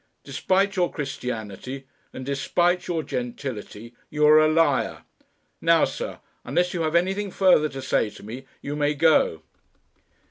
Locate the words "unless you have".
6.43-6.95